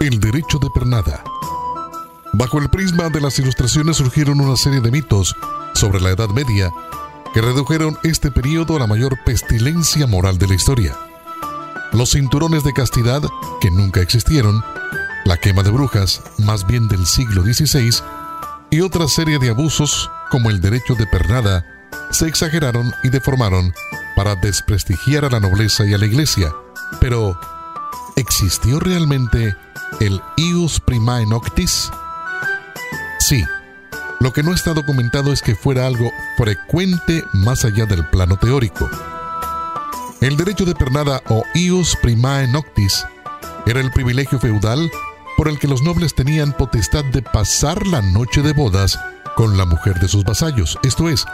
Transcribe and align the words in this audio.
El 0.00 0.18
derecho 0.18 0.58
de 0.58 0.70
pernada. 0.70 1.22
Bajo 2.32 2.58
el 2.58 2.70
prisma 2.70 3.10
de 3.10 3.20
las 3.20 3.38
ilustraciones 3.38 3.98
surgieron 3.98 4.40
una 4.40 4.56
serie 4.56 4.80
de 4.80 4.90
mitos 4.90 5.36
sobre 5.74 6.00
la 6.00 6.08
Edad 6.08 6.30
Media 6.30 6.72
que 7.34 7.42
redujeron 7.42 7.98
este 8.02 8.30
periodo 8.30 8.76
a 8.76 8.78
la 8.78 8.86
mayor 8.86 9.22
pestilencia 9.26 10.06
moral 10.06 10.38
de 10.38 10.48
la 10.48 10.54
historia. 10.54 10.96
Los 11.92 12.12
cinturones 12.12 12.64
de 12.64 12.72
castidad, 12.72 13.20
que 13.60 13.70
nunca 13.70 14.00
existieron, 14.00 14.64
la 15.26 15.36
quema 15.36 15.62
de 15.62 15.70
brujas, 15.70 16.22
más 16.38 16.66
bien 16.66 16.88
del 16.88 17.04
siglo 17.04 17.42
XVI, 17.42 18.02
y 18.70 18.80
otra 18.80 19.06
serie 19.06 19.38
de 19.38 19.50
abusos, 19.50 20.10
como 20.30 20.48
el 20.48 20.62
derecho 20.62 20.94
de 20.94 21.06
pernada, 21.08 21.62
se 22.10 22.26
exageraron 22.26 22.90
y 23.04 23.10
deformaron 23.10 23.74
para 24.16 24.34
desprestigiar 24.34 25.26
a 25.26 25.30
la 25.30 25.40
nobleza 25.40 25.84
y 25.84 25.92
a 25.92 25.98
la 25.98 26.06
iglesia. 26.06 26.54
Pero, 27.00 27.38
¿existió 28.20 28.78
realmente 28.78 29.56
el 29.98 30.20
ius 30.36 30.78
primae 30.78 31.24
noctis? 31.24 31.90
Sí. 33.18 33.42
Lo 34.20 34.30
que 34.32 34.42
no 34.42 34.52
está 34.52 34.74
documentado 34.74 35.32
es 35.32 35.40
que 35.40 35.54
fuera 35.54 35.86
algo 35.86 36.10
frecuente 36.36 37.24
más 37.32 37.64
allá 37.64 37.86
del 37.86 38.06
plano 38.08 38.36
teórico. 38.36 38.88
El 40.20 40.36
derecho 40.36 40.66
de 40.66 40.74
pernada 40.74 41.22
o 41.30 41.44
ius 41.54 41.96
primae 42.02 42.46
noctis 42.46 43.06
era 43.64 43.80
el 43.80 43.90
privilegio 43.90 44.38
feudal 44.38 44.90
por 45.38 45.48
el 45.48 45.58
que 45.58 45.68
los 45.68 45.80
nobles 45.80 46.14
tenían 46.14 46.52
potestad 46.52 47.06
de 47.06 47.22
pasar 47.22 47.86
la 47.86 48.02
noche 48.02 48.42
de 48.42 48.52
bodas 48.52 49.00
con 49.34 49.56
la 49.56 49.64
mujer 49.64 49.98
de 49.98 50.08
sus 50.08 50.24
vasallos, 50.24 50.78
esto 50.82 51.08
es, 51.08 51.24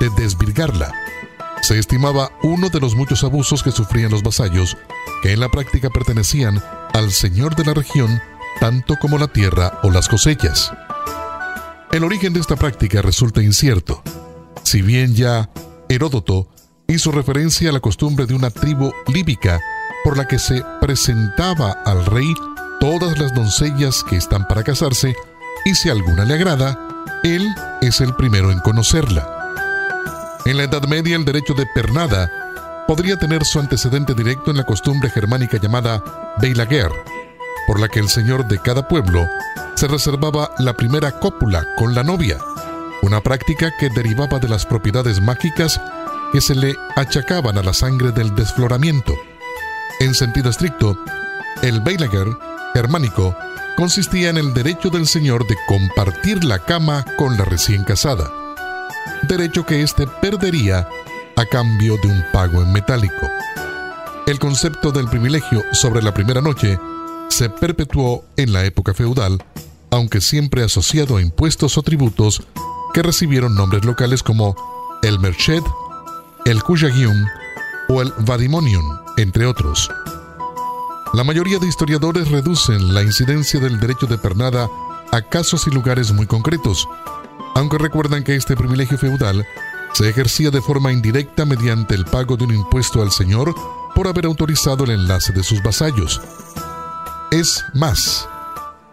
de 0.00 0.10
desvirgarla. 0.16 0.92
Se 1.64 1.78
estimaba 1.78 2.30
uno 2.42 2.68
de 2.68 2.78
los 2.78 2.94
muchos 2.94 3.24
abusos 3.24 3.62
que 3.62 3.72
sufrían 3.72 4.10
los 4.10 4.22
vasallos, 4.22 4.76
que 5.22 5.32
en 5.32 5.40
la 5.40 5.48
práctica 5.48 5.88
pertenecían 5.88 6.62
al 6.92 7.10
señor 7.10 7.56
de 7.56 7.64
la 7.64 7.72
región 7.72 8.20
tanto 8.60 8.96
como 9.00 9.16
la 9.16 9.28
tierra 9.28 9.80
o 9.82 9.90
las 9.90 10.06
cosechas. 10.06 10.70
El 11.90 12.04
origen 12.04 12.34
de 12.34 12.40
esta 12.40 12.56
práctica 12.56 13.00
resulta 13.00 13.42
incierto, 13.42 14.02
si 14.62 14.82
bien 14.82 15.14
ya 15.14 15.48
Heródoto 15.88 16.50
hizo 16.86 17.10
referencia 17.12 17.70
a 17.70 17.72
la 17.72 17.80
costumbre 17.80 18.26
de 18.26 18.34
una 18.34 18.50
tribu 18.50 18.92
líbica 19.06 19.58
por 20.04 20.18
la 20.18 20.28
que 20.28 20.38
se 20.38 20.62
presentaba 20.82 21.70
al 21.86 22.04
rey 22.04 22.30
todas 22.78 23.18
las 23.18 23.34
doncellas 23.34 24.04
que 24.04 24.16
están 24.16 24.46
para 24.48 24.64
casarse 24.64 25.16
y 25.64 25.74
si 25.74 25.88
alguna 25.88 26.26
le 26.26 26.34
agrada, 26.34 26.78
él 27.22 27.48
es 27.80 28.02
el 28.02 28.14
primero 28.16 28.52
en 28.52 28.60
conocerla. 28.60 29.43
En 30.46 30.58
la 30.58 30.64
Edad 30.64 30.86
Media 30.86 31.16
el 31.16 31.24
derecho 31.24 31.54
de 31.54 31.64
pernada 31.74 32.84
podría 32.86 33.16
tener 33.16 33.46
su 33.46 33.58
antecedente 33.58 34.12
directo 34.12 34.50
en 34.50 34.58
la 34.58 34.64
costumbre 34.64 35.08
germánica 35.08 35.58
llamada 35.58 36.02
Beilager, 36.38 36.90
por 37.66 37.80
la 37.80 37.88
que 37.88 38.00
el 38.00 38.10
señor 38.10 38.46
de 38.46 38.58
cada 38.58 38.86
pueblo 38.86 39.26
se 39.74 39.88
reservaba 39.88 40.50
la 40.58 40.74
primera 40.74 41.18
cópula 41.18 41.66
con 41.78 41.94
la 41.94 42.02
novia, 42.02 42.38
una 43.00 43.22
práctica 43.22 43.72
que 43.80 43.88
derivaba 43.88 44.38
de 44.38 44.48
las 44.48 44.66
propiedades 44.66 45.18
mágicas 45.18 45.80
que 46.30 46.42
se 46.42 46.54
le 46.54 46.76
achacaban 46.94 47.56
a 47.56 47.62
la 47.62 47.72
sangre 47.72 48.12
del 48.12 48.34
desfloramiento. 48.34 49.14
En 49.98 50.14
sentido 50.14 50.50
estricto, 50.50 50.98
el 51.62 51.80
Beilager 51.80 52.26
germánico 52.74 53.34
consistía 53.78 54.28
en 54.28 54.36
el 54.36 54.52
derecho 54.52 54.90
del 54.90 55.06
señor 55.06 55.46
de 55.46 55.56
compartir 55.66 56.44
la 56.44 56.58
cama 56.58 57.02
con 57.16 57.38
la 57.38 57.46
recién 57.46 57.82
casada, 57.84 58.30
derecho 59.26 59.64
que 59.64 59.82
éste 59.82 60.06
perdería 60.20 60.88
a 61.36 61.44
cambio 61.46 61.96
de 62.02 62.08
un 62.08 62.24
pago 62.32 62.62
en 62.62 62.72
metálico. 62.72 63.28
El 64.26 64.38
concepto 64.38 64.90
del 64.90 65.08
privilegio 65.08 65.62
sobre 65.72 66.02
la 66.02 66.14
primera 66.14 66.40
noche 66.40 66.78
se 67.28 67.50
perpetuó 67.50 68.24
en 68.36 68.52
la 68.52 68.64
época 68.64 68.94
feudal, 68.94 69.42
aunque 69.90 70.20
siempre 70.20 70.64
asociado 70.64 71.16
a 71.16 71.22
impuestos 71.22 71.76
o 71.78 71.82
tributos 71.82 72.42
que 72.92 73.02
recibieron 73.02 73.54
nombres 73.54 73.84
locales 73.84 74.22
como 74.22 74.56
el 75.02 75.18
Merched, 75.18 75.62
el 76.46 76.62
Cuyagium 76.62 77.26
o 77.88 78.02
el 78.02 78.12
Vadimonium, 78.20 78.84
entre 79.16 79.46
otros. 79.46 79.90
La 81.12 81.24
mayoría 81.24 81.58
de 81.58 81.68
historiadores 81.68 82.30
reducen 82.30 82.94
la 82.94 83.02
incidencia 83.02 83.60
del 83.60 83.78
derecho 83.78 84.06
de 84.06 84.18
pernada 84.18 84.68
a 85.12 85.22
casos 85.22 85.66
y 85.66 85.70
lugares 85.70 86.12
muy 86.12 86.26
concretos, 86.26 86.88
aunque 87.54 87.78
recuerdan 87.78 88.24
que 88.24 88.36
este 88.36 88.56
privilegio 88.56 88.98
feudal 88.98 89.46
se 89.92 90.08
ejercía 90.08 90.50
de 90.50 90.60
forma 90.60 90.92
indirecta 90.92 91.44
mediante 91.44 91.94
el 91.94 92.04
pago 92.04 92.36
de 92.36 92.44
un 92.44 92.54
impuesto 92.54 93.00
al 93.00 93.12
señor 93.12 93.54
por 93.94 94.08
haber 94.08 94.26
autorizado 94.26 94.84
el 94.84 94.90
enlace 94.90 95.32
de 95.32 95.44
sus 95.44 95.62
vasallos. 95.62 96.20
Es 97.30 97.64
más, 97.74 98.28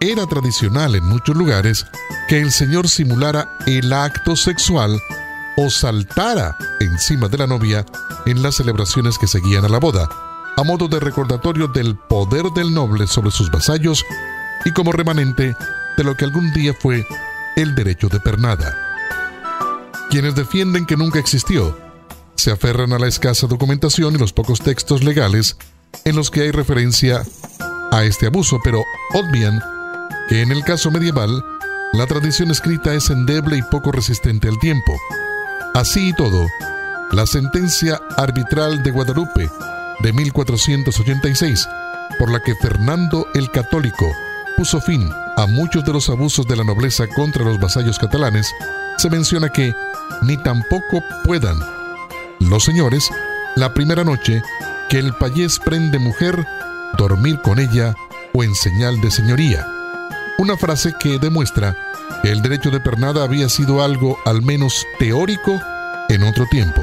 era 0.00 0.26
tradicional 0.26 0.96
en 0.96 1.04
muchos 1.04 1.36
lugares 1.36 1.86
que 2.28 2.40
el 2.40 2.50
señor 2.50 2.88
simulara 2.88 3.56
el 3.66 3.92
acto 3.92 4.36
sexual 4.36 5.00
o 5.56 5.70
saltara 5.70 6.56
encima 6.80 7.28
de 7.28 7.38
la 7.38 7.46
novia 7.46 7.86
en 8.26 8.42
las 8.42 8.56
celebraciones 8.56 9.18
que 9.18 9.26
seguían 9.26 9.64
a 9.64 9.68
la 9.68 9.78
boda, 9.78 10.08
a 10.56 10.62
modo 10.62 10.88
de 10.88 11.00
recordatorio 11.00 11.68
del 11.68 11.96
poder 11.96 12.44
del 12.54 12.74
noble 12.74 13.06
sobre 13.06 13.30
sus 13.30 13.50
vasallos 13.50 14.04
y 14.64 14.72
como 14.72 14.92
remanente 14.92 15.56
de 15.96 16.04
lo 16.04 16.16
que 16.16 16.24
algún 16.24 16.52
día 16.52 16.74
fue 16.74 17.04
el 17.58 17.74
derecho 17.74 18.08
de 18.08 18.20
pernada. 18.20 18.76
Quienes 20.10 20.36
defienden 20.36 20.86
que 20.86 20.96
nunca 20.96 21.18
existió 21.18 21.76
se 22.36 22.52
aferran 22.52 22.92
a 22.92 23.00
la 23.00 23.08
escasa 23.08 23.48
documentación 23.48 24.14
y 24.14 24.18
los 24.18 24.32
pocos 24.32 24.60
textos 24.60 25.02
legales 25.02 25.56
en 26.04 26.14
los 26.14 26.30
que 26.30 26.42
hay 26.42 26.50
referencia 26.52 27.24
a 27.90 28.04
este 28.04 28.28
abuso, 28.28 28.60
pero 28.62 28.84
obvian 29.12 29.60
que 30.28 30.42
en 30.42 30.52
el 30.52 30.62
caso 30.62 30.92
medieval 30.92 31.44
la 31.94 32.06
tradición 32.06 32.52
escrita 32.52 32.94
es 32.94 33.10
endeble 33.10 33.56
y 33.56 33.62
poco 33.62 33.90
resistente 33.90 34.46
al 34.46 34.58
tiempo. 34.60 34.94
Así 35.74 36.10
y 36.10 36.12
todo, 36.12 36.46
la 37.10 37.26
sentencia 37.26 38.00
arbitral 38.16 38.84
de 38.84 38.92
Guadalupe 38.92 39.50
de 40.00 40.12
1486, 40.12 41.68
por 42.20 42.30
la 42.30 42.40
que 42.40 42.54
Fernando 42.54 43.26
el 43.34 43.50
Católico 43.50 44.06
puso 44.56 44.80
fin 44.80 45.10
a 45.38 45.46
muchos 45.46 45.84
de 45.84 45.92
los 45.92 46.10
abusos 46.10 46.48
de 46.48 46.56
la 46.56 46.64
nobleza 46.64 47.06
contra 47.06 47.44
los 47.44 47.60
vasallos 47.60 47.96
catalanes, 47.96 48.52
se 48.96 49.08
menciona 49.08 49.48
que 49.48 49.72
ni 50.22 50.36
tampoco 50.36 51.00
puedan 51.24 51.56
los 52.40 52.64
señores 52.64 53.08
la 53.54 53.72
primera 53.72 54.02
noche 54.02 54.42
que 54.88 54.98
el 54.98 55.14
payés 55.14 55.60
prende 55.60 56.00
mujer 56.00 56.44
dormir 56.98 57.40
con 57.42 57.60
ella 57.60 57.94
o 58.34 58.42
en 58.42 58.52
señal 58.56 59.00
de 59.00 59.12
señoría. 59.12 59.64
Una 60.38 60.56
frase 60.56 60.92
que 60.98 61.20
demuestra 61.20 61.76
que 62.24 62.32
el 62.32 62.42
derecho 62.42 62.72
de 62.72 62.80
pernada 62.80 63.22
había 63.22 63.48
sido 63.48 63.80
algo 63.84 64.18
al 64.24 64.42
menos 64.42 64.84
teórico 64.98 65.60
en 66.08 66.24
otro 66.24 66.46
tiempo. 66.50 66.82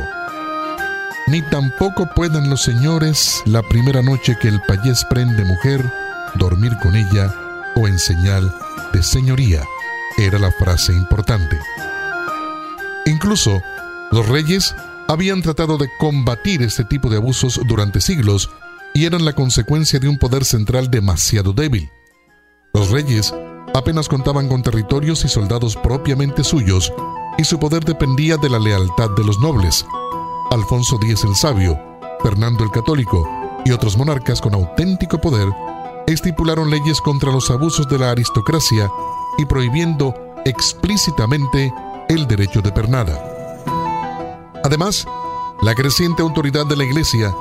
Ni 1.27 1.41
tampoco 1.41 2.07
pueden 2.15 2.49
los 2.49 2.61
señores 2.61 3.43
la 3.43 3.61
primera 3.63 4.01
noche 4.01 4.37
que 4.39 4.47
el 4.47 4.61
payés 4.61 5.03
prende 5.09 5.43
mujer 5.43 5.83
dormir 6.35 6.77
con 6.81 6.95
ella 6.95 7.35
o 7.75 7.87
en 7.87 7.99
señal 7.99 8.53
de 8.93 9.03
señoría, 9.03 9.63
era 10.17 10.39
la 10.39 10.51
frase 10.51 10.93
importante. 10.93 11.59
Incluso 13.05 13.61
los 14.11 14.27
reyes 14.27 14.75
habían 15.07 15.41
tratado 15.41 15.77
de 15.77 15.89
combatir 15.99 16.61
este 16.63 16.83
tipo 16.83 17.09
de 17.09 17.17
abusos 17.17 17.59
durante 17.67 18.01
siglos 18.01 18.49
y 18.93 19.05
eran 19.05 19.25
la 19.25 19.33
consecuencia 19.33 19.99
de 19.99 20.07
un 20.07 20.17
poder 20.17 20.45
central 20.45 20.89
demasiado 20.89 21.53
débil. 21.53 21.89
Los 22.73 22.89
reyes 22.89 23.33
apenas 23.73 24.07
contaban 24.07 24.47
con 24.47 24.63
territorios 24.63 25.25
y 25.25 25.27
soldados 25.27 25.75
propiamente 25.75 26.43
suyos, 26.43 26.93
y 27.37 27.43
su 27.43 27.59
poder 27.59 27.83
dependía 27.83 28.37
de 28.37 28.49
la 28.49 28.59
lealtad 28.59 29.09
de 29.17 29.23
los 29.23 29.39
nobles. 29.39 29.85
Alfonso 30.51 30.97
X 31.01 31.25
el 31.25 31.35
Sabio, 31.35 31.77
Fernando 32.23 32.63
el 32.63 32.71
Católico 32.71 33.29
y 33.65 33.71
otros 33.71 33.97
monarcas 33.97 34.39
con 34.39 34.53
auténtico 34.53 35.19
poder 35.19 35.49
estipularon 36.07 36.69
leyes 36.69 37.01
contra 37.01 37.31
los 37.31 37.49
abusos 37.49 37.87
de 37.87 37.97
la 37.97 38.11
aristocracia 38.11 38.89
y 39.37 39.45
prohibiendo 39.45 40.13
explícitamente 40.45 41.73
el 42.09 42.27
derecho 42.27 42.61
de 42.61 42.71
pernada. 42.71 43.19
Además, 44.63 45.07
la 45.61 45.73
creciente 45.73 46.21
autoridad 46.21 46.65
de 46.65 46.75
la 46.75 46.83
Iglesia 46.83 47.33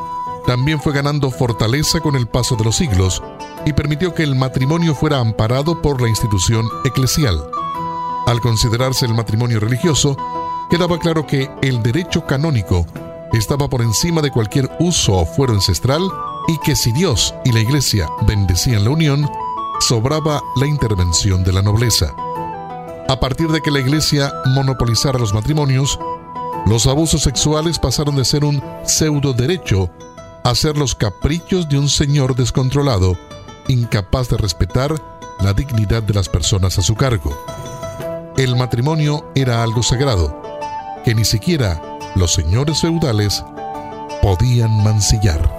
también 0.46 0.80
fue 0.80 0.92
ganando 0.92 1.30
fortaleza 1.30 2.00
con 2.00 2.16
el 2.16 2.26
paso 2.26 2.56
de 2.56 2.64
los 2.64 2.76
siglos 2.76 3.22
y 3.64 3.72
permitió 3.72 4.14
que 4.14 4.22
el 4.22 4.34
matrimonio 4.34 4.94
fuera 4.94 5.18
amparado 5.18 5.80
por 5.80 6.00
la 6.00 6.08
institución 6.08 6.66
eclesial. 6.84 7.42
Al 8.26 8.40
considerarse 8.40 9.06
el 9.06 9.14
matrimonio 9.14 9.60
religioso, 9.60 10.16
quedaba 10.70 10.98
claro 10.98 11.26
que 11.26 11.50
el 11.62 11.82
derecho 11.82 12.26
canónico 12.26 12.86
estaba 13.32 13.68
por 13.68 13.82
encima 13.82 14.22
de 14.22 14.30
cualquier 14.30 14.70
uso 14.78 15.14
o 15.14 15.26
fuero 15.26 15.54
ancestral 15.54 16.02
y 16.48 16.58
que 16.58 16.76
si 16.76 16.92
Dios 16.92 17.34
y 17.44 17.52
la 17.52 17.60
Iglesia 17.60 18.08
bendecían 18.26 18.84
la 18.84 18.90
unión, 18.90 19.30
sobraba 19.80 20.40
la 20.56 20.66
intervención 20.66 21.44
de 21.44 21.52
la 21.52 21.62
nobleza. 21.62 22.14
A 23.08 23.20
partir 23.20 23.48
de 23.48 23.60
que 23.60 23.70
la 23.70 23.80
Iglesia 23.80 24.32
monopolizara 24.46 25.18
los 25.18 25.34
matrimonios, 25.34 25.98
los 26.66 26.86
abusos 26.86 27.22
sexuales 27.22 27.78
pasaron 27.78 28.16
de 28.16 28.24
ser 28.24 28.44
un 28.44 28.62
pseudo 28.84 29.32
derecho 29.32 29.90
a 30.44 30.54
ser 30.54 30.76
los 30.76 30.94
caprichos 30.94 31.68
de 31.68 31.78
un 31.78 31.88
señor 31.88 32.34
descontrolado 32.34 33.16
incapaz 33.68 34.28
de 34.28 34.36
respetar 34.36 34.94
la 35.40 35.52
dignidad 35.52 36.02
de 36.02 36.14
las 36.14 36.28
personas 36.28 36.78
a 36.78 36.82
su 36.82 36.94
cargo. 36.94 37.36
El 38.36 38.56
matrimonio 38.56 39.30
era 39.34 39.62
algo 39.62 39.82
sagrado, 39.82 40.36
que 41.04 41.14
ni 41.14 41.24
siquiera 41.24 41.80
los 42.16 42.32
señores 42.32 42.80
feudales 42.80 43.44
podían 44.22 44.82
mancillar. 44.82 45.53